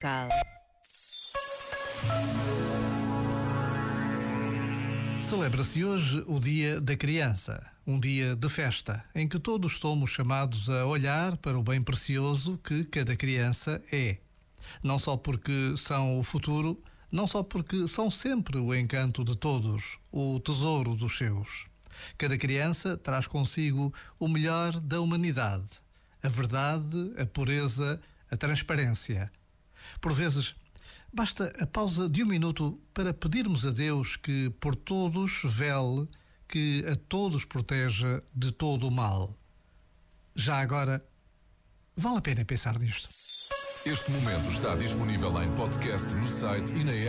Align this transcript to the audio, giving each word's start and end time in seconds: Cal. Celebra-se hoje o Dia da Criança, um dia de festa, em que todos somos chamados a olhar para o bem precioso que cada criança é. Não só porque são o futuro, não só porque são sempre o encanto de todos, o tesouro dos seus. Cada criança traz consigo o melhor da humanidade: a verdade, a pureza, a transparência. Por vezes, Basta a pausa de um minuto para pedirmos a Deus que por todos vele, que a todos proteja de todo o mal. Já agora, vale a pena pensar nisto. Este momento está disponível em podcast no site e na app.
Cal. 0.00 0.28
Celebra-se 5.20 5.84
hoje 5.84 6.22
o 6.28 6.38
Dia 6.38 6.80
da 6.80 6.96
Criança, 6.96 7.68
um 7.84 7.98
dia 7.98 8.36
de 8.36 8.48
festa, 8.48 9.04
em 9.12 9.26
que 9.26 9.40
todos 9.40 9.78
somos 9.78 10.10
chamados 10.10 10.70
a 10.70 10.86
olhar 10.86 11.36
para 11.38 11.58
o 11.58 11.64
bem 11.64 11.82
precioso 11.82 12.58
que 12.58 12.84
cada 12.84 13.16
criança 13.16 13.82
é. 13.90 14.18
Não 14.84 15.00
só 15.00 15.16
porque 15.16 15.74
são 15.76 16.16
o 16.16 16.22
futuro, 16.22 16.80
não 17.10 17.26
só 17.26 17.42
porque 17.42 17.88
são 17.88 18.08
sempre 18.08 18.56
o 18.56 18.72
encanto 18.72 19.24
de 19.24 19.36
todos, 19.36 19.98
o 20.12 20.38
tesouro 20.38 20.94
dos 20.94 21.18
seus. 21.18 21.66
Cada 22.16 22.38
criança 22.38 22.96
traz 22.96 23.26
consigo 23.26 23.92
o 24.16 24.28
melhor 24.28 24.78
da 24.78 25.00
humanidade: 25.00 25.80
a 26.22 26.28
verdade, 26.28 27.12
a 27.18 27.26
pureza, 27.26 28.00
a 28.30 28.36
transparência. 28.36 29.32
Por 30.00 30.12
vezes, 30.12 30.54
Basta 31.12 31.50
a 31.58 31.66
pausa 31.66 32.08
de 32.08 32.22
um 32.22 32.26
minuto 32.26 32.78
para 32.92 33.14
pedirmos 33.14 33.64
a 33.66 33.70
Deus 33.70 34.16
que 34.16 34.50
por 34.60 34.76
todos 34.76 35.40
vele, 35.44 36.06
que 36.46 36.84
a 36.86 36.94
todos 36.96 37.46
proteja 37.46 38.22
de 38.34 38.52
todo 38.52 38.86
o 38.86 38.90
mal. 38.90 39.34
Já 40.34 40.60
agora, 40.60 41.02
vale 41.96 42.18
a 42.18 42.20
pena 42.20 42.44
pensar 42.44 42.78
nisto. 42.78 43.08
Este 43.86 44.10
momento 44.10 44.50
está 44.50 44.76
disponível 44.76 45.42
em 45.42 45.50
podcast 45.54 46.14
no 46.14 46.26
site 46.26 46.74
e 46.74 46.84
na 46.84 46.92
app. 46.92 47.06